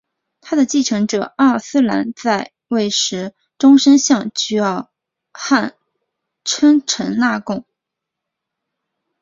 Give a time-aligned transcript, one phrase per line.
[0.41, 4.87] 他的继承者阿尔斯兰在位时终生向菊儿
[5.31, 5.77] 汗
[6.43, 7.63] 称臣纳贡。